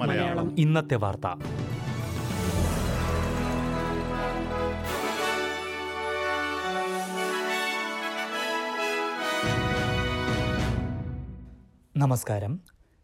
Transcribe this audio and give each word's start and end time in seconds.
മലയാളം. 0.00 0.60
ഇന്നത്തെ 0.60 0.94
വാർത്ത. 0.94 1.26
നമസ്കാരം. 11.96 12.60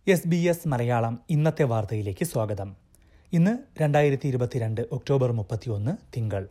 എസ് 0.08 0.28
ബി 0.28 0.36
എസ് 0.36 0.68
മലയാളം 0.68 1.20
ഇന്നത്തെ 1.30 1.62
വാർത്തയിലേക്ക് 1.62 2.24
സ്വാഗതം. 2.24 2.76
ഇന്ന് 3.32 3.82
രണ്ടായിരത്തി 3.82 4.28
ഇരുപത്തിരണ്ട് 4.28 4.80
ഒക്ടോബർ 4.92 5.32
മുപ്പത്തിയൊന്ന് 5.32 5.96
തിങ്കൾ. 6.16 6.48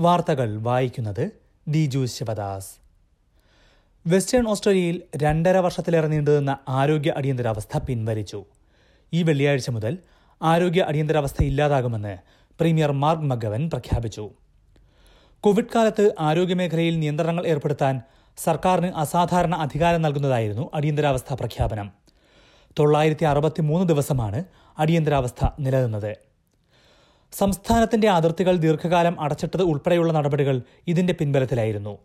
വാർത്തകൾ 0.00 0.56
വായിക്കുന്നത് 0.56 1.30
ദിജു 1.68 2.06
ശിവദാസ്. 2.06 2.83
വെസ്റ്റേൺ 4.06 4.48
ഓസ്ട്രേലിയയിൽ 4.48 5.02
രണ്ടര 5.16 5.56
വർഷത്തിലേറെ 5.56 6.08
നീണ്ടുനിന്ന 6.08 6.58
ആരോഗ്യ 6.68 7.14
അടിയന്തരാവസ്ഥ 7.16 7.78
പിൻവലിച്ചു. 7.78 8.44
ഈ 9.12 9.22
വെള്ളിയാഴ്ച 9.22 9.70
മുതൽ 9.70 9.98
ആരോഗ്യ 10.42 10.82
അടിയന്തരാവസ്ഥ 10.82 11.42
ഇല്ലാതാകുമെന്ന് 11.42 12.18
പ്രീമിയർ 12.60 12.92
മാർക്ക് 12.92 13.22
മഗവൻ 13.22 13.68
പ്രഖ്യാപിച്ചു. 13.68 14.30
കോവിഡ് 15.40 15.72
കാലത്ത് 15.74 16.14
ആരോഗ്യമേഖലയിൽ 16.20 16.98
നിയന്ത്രണങ്ങൾ 16.98 17.46
ഏർപ്പെടുത്താൻ 17.46 18.00
സർക്കാരിന് 18.36 18.86
അസാധാരണ 18.86 19.54
അധികാരം 19.54 20.02
നൽകുന്നതായിരുന്നു 20.02 20.70
അടിയന്തരാവസ്ഥ 20.74 21.34
പ്രഖ്യാപനം. 21.34 21.92
തൊള്ളായിരത്തി 22.78 23.24
അറുപത്തി 23.24 23.62
മൂന്ന് 23.62 23.88
ദിവസമാണ് 23.88 24.44
അടിയന്തരാവസ്ഥ 24.78 25.48
നിലനിന്നത്. 25.60 26.16
സംസ്ഥാനത്തിന്റെ 27.32 28.10
അതിർത്തികൾ 28.10 28.56
ദീർഘകാലം 28.56 29.20
അടച്ചിട്ടത് 29.20 29.62
ഉൾപ്പെടെയുള്ള 29.62 30.12
നടപടികൾ 30.12 30.62
ഇതിന്റെ 30.86 31.12
പിൻബലത്തിലായിരുന്നു. 31.12 31.98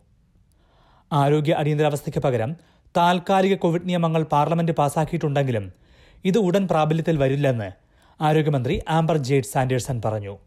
ആരോഗ്യ 1.11 1.53
അടിയന്തരാവസ്ഥയ്ക്ക് 1.53 2.19
പകരം 2.19 2.55
താൽക്കാലിക 2.97 3.55
കോവിഡ് 3.55 3.87
നിയമങ്ങൾ 3.89 4.23
പാർലമെന്റ് 4.23 4.71
പാസാക്കിയിട്ടുണ്ടെങ്കിലും 4.71 5.73
ഇത് 6.25 6.37
ഉടൻ 6.37 6.67
പ്രാബല്യത്തിൽ 6.67 7.17
വരില്ലെന്ന് 7.17 7.71
ആരോഗ്യമന്ത്രി 8.21 8.81
ആംബർ 8.89 9.17
ജേഡ് 9.17 9.43
സാൻഡേഴ്സൺ 9.43 10.01
പറഞ്ഞു. 10.05 10.37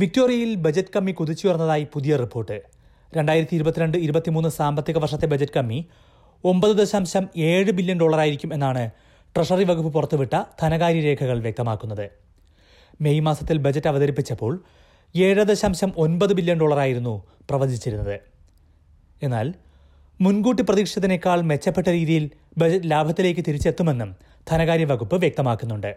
വിക്ടോറിയയിൽ 0.00 0.54
ബജറ്റ് 0.54 0.94
കമ്മി 0.96 1.12
കുതിച്ചുയർന്നതായി 1.12 1.88
പുതിയ 1.92 2.16
റിപ്പോർട്ട്. 2.16 2.62
രണ്ടായിരത്തി 3.16 3.54
ഇരുപത്തിരണ്ട് 3.54 3.98
ഇരുപത്തിമൂന്ന് 3.98 4.48
സാമ്പത്തിക 4.48 4.98
വർഷത്തെ 4.98 5.26
ബജറ്റ് 5.26 5.56
കമ്മി 5.56 5.86
ഒമ്പത് 6.44 6.76
ദശാംശം 6.76 7.28
ഏഴ് 7.36 7.70
ബില്യൺ 7.70 8.00
ഡോളറായിരിക്കും 8.00 8.54
എന്നാണ് 8.54 8.90
ട്രഷറി 9.36 9.64
വകുപ്പ് 9.64 9.94
പുറത്തുവിട്ട 9.94 10.34
ധനകാര്യ 10.62 11.00
രേഖകൾ 11.00 11.38
വ്യക്തമാക്കുന്നത്. 11.40 12.10
മെയ് 13.00 13.20
മാസത്തിൽ 13.20 13.56
ബജറ്റ് 13.58 13.86
അവതരിപ്പിച്ചപ്പോൾ 13.86 14.64
ഏഴ് 15.18 15.44
ദശാംശം 15.44 15.92
ഒൻപത് 15.96 16.32
ബില്യൺ 16.32 16.60
ഡോളറായിരുന്നു 16.60 17.26
പ്രവചിച്ചിരുന്നത്. 17.50 18.20
എന്നാൽ 19.22 19.54
മുൻകൂട്ടി 20.20 20.62
പ്രതീക്ഷിച്ചതിനേക്കാൾ 20.62 21.40
മെച്ചപ്പെട്ട 21.40 21.88
രീതിയിൽ 21.88 22.30
ബജറ്റ് 22.58 22.90
ലാഭത്തിലേക്ക് 22.90 23.40
തിരിച്ചെത്തുമെന്നും 23.40 24.16
ധനകാര്യ 24.50 24.84
വകുപ്പ് 24.84 25.16
വ്യക്തമാക്കുന്നുണ്ട്. 25.16 25.96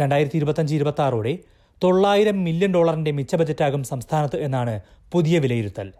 രണ്ടായിരത്തി 0.00 0.36
ഇരുപത്തഞ്ച് 0.36 0.74
ഇരുപത്തി 0.74 1.02
ആറോടെ 1.02 1.38
തൊള്ളായിരം 1.84 2.44
മില്യൺ 2.44 2.74
ഡോളറിന്റെ 2.74 3.10
മിച്ച 3.10 3.34
ബജറ്റാകും 3.34 3.84
സംസ്ഥാനത്ത് 3.84 4.36
എന്നാണ് 4.36 4.80
പുതിയ 5.12 5.38
വിലയിരുത്തൽ. 5.38 5.92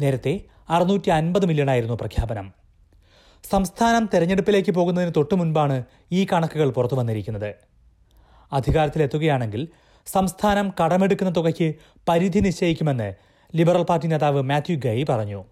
നേരത്തെ 0.00 0.40
അറുന്നൂറ്റി 0.68 1.10
അൻപത് 1.10 1.46
മില്യണായിരുന്നു 1.46 1.94
പ്രഖ്യാപനം. 1.94 2.52
സംസ്ഥാനം 3.50 4.08
തെരഞ്ഞെടുപ്പിലേക്ക് 4.14 4.72
പോകുന്നതിന് 4.72 5.12
തൊട്ടു 5.16 5.34
മുൻപാണ് 5.34 5.84
ഈ 6.12 6.26
കണക്കുകൾ 6.32 6.70
പുറത്തു 6.70 6.94
വന്നിരിക്കുന്നത് 6.94 7.54
അധികാരത്തിലെത്തുകയാണെങ്കിൽ 8.52 9.68
സംസ്ഥാനം 10.06 10.72
കടമെടുക്കുന്ന 10.80 11.32
തുകയ്ക്ക് 11.36 11.74
പരിധി 12.08 12.38
നിശ്ചയിക്കുമെന്ന് 12.38 13.14
ലിബറൽ 13.56 13.82
പാർട്ടി 13.82 14.06
നേതാവ് 14.08 14.42
മാത്യു 14.42 14.76
ഗൈ 14.76 15.04
പറഞ്ഞു. 15.08 15.44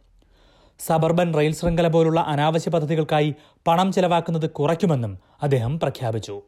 സബർബൻ 0.78 1.34
റെയിൽ 1.34 1.54
ശൃംഖല 1.54 1.88
പോലുള്ള 1.88 2.20
അനാവശ്യ 2.20 2.70
പദ്ധതികൾക്കായി 2.70 3.34
പണം 3.66 3.92
ചെലവാക്കുന്നത് 3.92 4.50
കുറയ്ക്കുമെന്നും 4.50 5.18
അദ്ദേഹം 5.42 5.80
പ്രഖ്യാപിച്ചു. 5.80 6.42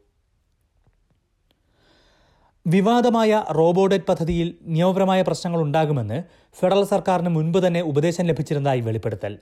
വിവാദമായ 2.67 3.43
റോബോഡെറ്റ് 3.51 4.05
പദ്ധതിയിൽ 4.05 4.57
നിയമപരമായ 4.61 5.21
പ്രശ്നങ്ങൾ 5.21 5.61
ഉണ്ടാകുമെന്ന് 5.61 6.23
ഫെഡറൽ 6.59 6.83
സർക്കാരിന് 6.83 7.29
മുൻപ് 7.29 7.67
തന്നെ 7.67 7.81
ഉപദേശം 7.81 8.25
ലഭിച്ചിരുന്നതായി 8.25 8.79
വെളിപ്പെടുത്തൽ. 8.79 9.37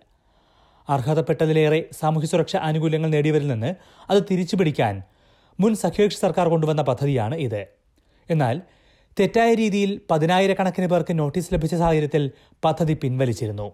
അർഹതപ്പെട്ടതിലേറെ 0.89 1.85
സാമൂഹ്യ 1.99 2.27
സുരക്ഷാ 2.27 2.59
ആനുകൂല്യങ്ങൾ 2.59 3.09
നേടിയവരിൽ 3.09 3.47
നിന്ന് 3.47 3.75
അത് 4.09 4.23
തിരിച്ചുപിടിക്കാൻ 4.31 5.03
മുൻ 5.59 5.75
സഖ്യകക്ഷി 5.75 6.17
സർക്കാർ 6.17 6.49
കൊണ്ടുവന്ന 6.49 6.81
പദ്ധതിയാണ് 6.81 7.35
ഇത്. 7.35 7.84
എന്നാൽ 8.29 8.61
തെറ്റായ 9.19 9.53
രീതിയിൽ 9.53 10.01
പതിനായിരക്കണക്കിന് 10.11 10.87
പേർക്ക് 10.87 11.19
നോട്ടീസ് 11.19 11.53
ലഭിച്ച 11.53 11.75
സാഹചര്യത്തിൽ 11.75 12.31
പദ്ധതി 12.65 12.93
പിൻവലിച്ചിരുന്നു. 12.93 13.71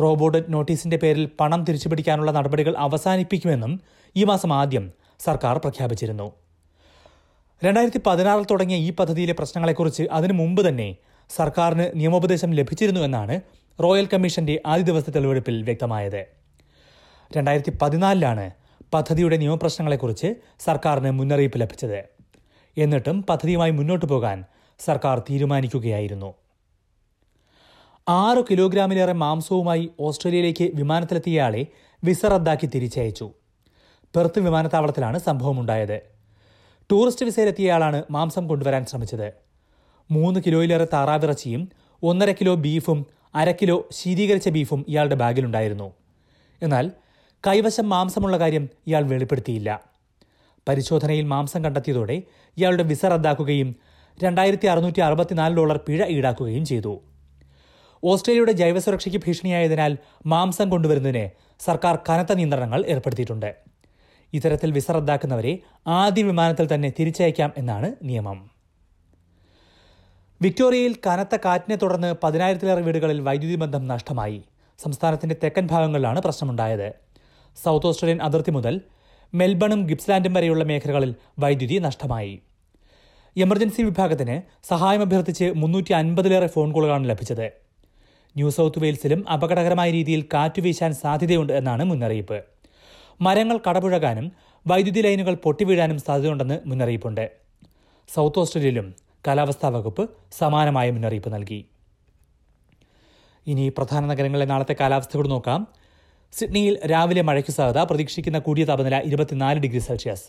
റോബോട്ട് 0.00 0.54
നോട്ടീസിന്റെ 0.54 0.96
പേരിൽ 0.96 1.30
പണം 1.40 1.64
തിരിച്ചുപിടിക്കാനുള്ള 1.64 2.30
നടപടികൾ 2.30 2.74
അവസാനിപ്പിക്കുമെന്നും 2.76 3.80
ഈ 4.16 4.24
മാസം 4.24 4.52
ആദ്യം 4.52 4.92
സർക്കാർ 5.20 5.58
പ്രഖ്യാപിച്ചിരുന്നു. 5.58 6.32
രണ്ടായിരത്തി 7.64 8.00
പതിനാറിൽ 8.06 8.44
തുടങ്ങിയ 8.50 8.76
ഈ 8.76 8.90
പദ്ധതിയിലെ 8.90 9.32
പ്രശ്നങ്ങളെക്കുറിച്ച് 9.32 10.02
അതിനു 10.10 10.32
മുമ്പ് 10.32 10.68
തന്നെ 10.68 10.96
സർക്കാരിന് 11.30 11.90
നിയമോപദേശം 11.94 12.50
ലഭിച്ചിരുന്നു 12.50 13.00
എന്നാണ് 13.00 13.40
റോയൽ 13.82 14.08
കമ്മീഷന്റെ 14.12 14.60
ആദ്യ 14.66 14.84
ദിവസത്തെ 14.84 15.10
തെളിവെടുപ്പിൽ 15.10 15.62
വ്യക്തമായത്. 15.62 16.26
രണ്ടായിരത്തി 17.36 17.78
പതിനാലിലാണ് 17.82 18.50
പദ്ധതിയുടെ 18.94 19.36
നിയമപ്രശ്നങ്ങളെക്കുറിച്ച് 19.36 20.34
സർക്കാരിന് 20.60 21.10
മുന്നറിയിപ്പ് 21.10 21.60
ലഭിച്ചത്. 21.60 22.11
എന്നിട്ടും 22.76 23.22
പദ്ധതിയുമായി 23.22 23.70
മുന്നോട്ടു 23.70 24.06
പോകാൻ 24.06 24.44
സർക്കാർ 24.78 25.18
തീരുമാനിക്കുകയായിരുന്നു. 25.18 26.34
ആറ് 28.08 28.44
കിലോഗ്രാമിലേറെ 28.50 29.12
മാംസവുമായി 29.12 29.90
ഓസ്ട്രേലിയയിലേക്ക് 30.00 30.70
വിമാനത്തിലെത്തിയയാളെ 30.74 31.66
വിസ 32.04 32.26
റദ്ദാക്കി 32.26 32.66
തിരിച്ചയച്ചു. 32.66 33.30
പെർത്ത് 34.16 34.40
വിമാനത്താവളത്തിലാണ് 34.40 35.18
സംഭവമുണ്ടായത്. 35.18 36.00
ടൂറിസ്റ്റ് 36.90 37.24
വിസയിലെത്തിയയാളാണ് 37.24 38.02
മാംസം 38.10 38.48
കൊണ്ടുവരാൻ 38.48 38.86
ശ്രമിച്ചത്. 38.86 39.32
മൂന്ന് 40.10 40.40
കിലോയിലേറെ 40.46 40.86
താറാവിറച്ചിയും 40.92 41.68
ഒന്നര 42.02 42.32
കിലോ 42.32 42.54
ബീഫും 42.54 43.06
അര 43.34 43.52
കിലോ 43.52 43.88
ശീതീകരിച്ച 43.92 44.48
ബീഫും 44.48 44.84
ഇയാളുടെ 44.88 45.14
ബാഗിലുണ്ടായിരുന്നു. 45.14 45.92
എന്നാൽ 46.62 46.90
കൈവശം 47.46 47.88
മാംസമുള്ള 47.88 48.38
കാര്യം 48.38 48.68
ഇയാൾ 48.86 49.02
വെളിപ്പെടുത്തിയില്ല. 49.02 49.91
പരിശോധനയിൽ 50.68 51.24
മാംസം 51.24 51.64
കണ്ടെത്തിയതോടെ 51.64 52.22
ഇയാളുടെ 52.56 52.82
വിസ 52.82 53.06
റദ്ദാക്കുകയും 53.06 53.76
രണ്ടായിരത്തി 54.22 54.66
അറുന്നൂറ്റി 54.66 55.00
അറുപത്തിനാല് 55.00 55.54
ഡോളർ 55.54 55.76
പിഴ 55.76 56.06
ഈടാക്കുകയും 56.06 56.64
ചെയ്തു. 56.64 57.02
ഓസ്ട്രേലിയയുടെ 58.04 58.52
ജൈവസുരക്ഷയ്ക്ക് 58.52 59.20
ഭീഷണിയായതിനാൽ 59.26 59.96
മാംസം 60.26 60.70
കൊണ്ടുവരുന്നതിന് 60.70 61.30
സർക്കാർ 61.60 61.98
കനത്ത 62.08 62.32
നിയന്ത്രണങ്ങൾ 62.32 62.86
ഏർപ്പെടുത്തിയിട്ടുണ്ട്. 62.86 63.54
ഇത്തരത്തിൽ 64.32 64.72
വിസ 64.72 64.90
റദ്ദാക്കുന്നവരെ 64.90 65.58
ആദ്യ 65.86 66.22
വിമാനത്തിൽ 66.22 66.74
തന്നെ 66.74 66.92
തിരിച്ചയക്കാം 67.00 67.52
എന്നാണ് 67.56 67.94
നിയമം. 68.02 68.50
വിക്ടോറിയയിൽ 70.42 70.96
കനത്ത 71.06 71.36
കാറ്റിനെ 71.44 71.76
തുടർന്ന് 71.76 72.14
പതിനായിരത്തിലേറെ 72.24 72.80
വീടുകളിൽ 72.80 73.20
വൈദ്യുതി 73.20 73.54
ബന്ധം 73.54 73.86
നഷ്ടമായി. 73.86 74.42
സംസ്ഥാനത്തിന്റെ 74.82 75.36
തെക്കൻ 75.44 75.66
ഭാഗങ്ങളിലാണ് 75.66 76.22
പ്രശ്നമുണ്ടായത്. 76.22 76.92
സൗത്ത് 77.64 77.86
ഓസ്ട്രേലിയൻ 77.86 78.22
അതിർത്തി 78.22 78.50
മുതൽ 78.50 78.80
മെൽബണും 79.34 79.86
ഗിപ്സ്ലാൻഡും 79.86 80.34
വരെയുള്ള 80.34 80.64
മേഖലകളിൽ 80.64 81.14
വൈദ്യുതി 81.38 81.78
നഷ്ടമായി. 81.78 82.42
എമർജൻസി 83.36 83.82
വിഭാഗത്തിന് 83.82 84.42
സഹായം 84.68 85.00
അഭ്യർത്ഥിച്ച് 85.00 85.52
മുന്നൂറ്റി 85.56 85.92
അൻപതിലേറെ 85.92 86.46
ഫോൺ 86.46 86.72
കോളുകളാണ് 86.72 87.08
ലഭിച്ചത്. 87.08 87.46
ന്യൂ 88.36 88.50
സൗത്ത് 88.50 88.82
വെയിൽസിലും 88.82 89.30
അപകടകരമായ 89.30 89.90
രീതിയിൽ 89.90 90.24
കാറ്റ് 90.34 90.62
വീശാൻ 90.62 90.92
സാധ്യതയുണ്ട് 90.94 91.52
എന്നാണ് 91.52 91.84
മുന്നറിയിപ്പ്. 91.84 92.44
മരങ്ങൾ 93.20 93.60
കടപുഴകാനും 93.68 94.32
വൈദ്യുതി 94.66 95.00
ലൈനുകൾ 95.00 95.34
പൊട്ടിവീഴാനും 95.34 95.98
സാധ്യതയുണ്ടെന്ന് 95.98 96.58
മുന്നറിയിപ്പുണ്ട്. 96.66 97.30
സൗത്ത് 98.14 98.38
ഓസ്ട്രേലിയയിലും 98.38 98.94
കാലാവസ്ഥാ 99.26 99.68
വകുപ്പ് 99.68 100.10
സമാനമായ 100.38 100.90
മുന്നറിയിപ്പ് 100.90 101.32
നൽകി. 101.34 101.66
ഇനി 103.46 103.72
പ്രധാന 103.78 104.06
നഗരങ്ങളിലെ 104.06 104.46
നാളത്തെ 104.46 104.76
കാലാവസ്ഥയോട് 104.80 105.30
നോക്കാം. 105.30 105.66
സിഡ്നിയിൽ 106.32 106.86
രാവിലെ 106.86 107.22
മഴയ്ക്ക് 107.22 107.50
സാധ്യത. 107.50 107.84
പ്രതീക്ഷിക്കുന്ന 107.84 108.38
കൂടിയ 108.38 108.64
താപനില 108.64 108.98
ഇരുപത്തിനാല് 109.00 109.58
ഡിഗ്രി 109.58 109.78
സെൽഷ്യസ്. 109.78 110.24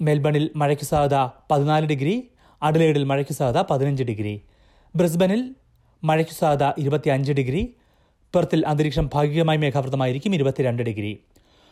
മെൽബണിൽ 0.00 0.50
മഴയ്ക്ക് 0.56 0.84
സാധ്യത 0.84 1.16
പതിനാല് 1.50 1.86
ഡിഗ്രി. 1.86 2.28
അഡലേഡിൽ 2.62 3.04
മഴയ്ക്ക് 3.04 3.32
സാധ്യത 3.32 3.62
പതിനഞ്ച് 3.70 4.02
ഡിഗ്രി. 4.02 4.42
ബ്രിസ്ബനിൽ 4.96 5.54
മഴയ്ക്ക് 6.04 6.32
സാധ്യത 6.32 6.72
ഇരുപത്തിയഞ്ച് 6.78 7.32
ഡിഗ്രി. 7.32 7.76
പെർത്തിൽ 8.34 8.66
അന്തരീക്ഷം 8.66 9.10
ഭാഗികമായി 9.14 9.58
മേഘാവൃതമായിരിക്കും 9.58 10.34
ഇരുപത്തിരണ്ട് 10.34 10.82
ഡിഗ്രി. 10.82 11.12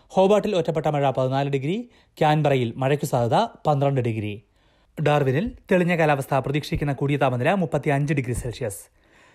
ഹോബാട്ടിൽ 0.09 0.57
ഒറ്റപ്പെട്ട 0.57 0.87
മഴ 0.87 1.11
പതിനാല് 1.11 1.49
ഡിഗ്രി. 1.51 1.91
ക്യാൻബറയിൽ 2.19 2.73
മഴയ്ക്ക് 2.77 3.05
സാധ്യത 3.05 3.49
പന്ത്രണ്ട് 3.67 4.01
ഡിഗ്രി. 4.01 4.43
ഡാർവിനിൽ 5.03 5.53
തെളിഞ്ഞ 5.73 5.97
കാലാവസ്ഥ. 5.97 6.35
പ്രതീക്ഷിക്കുന്ന 6.35 6.93
കൂടിയ 6.93 7.17
താപനില 7.17 7.53
മുപ്പത്തി 7.55 7.89
അഞ്ച് 7.89 8.15
degree 8.15 8.33
Celsius. 8.33 9.04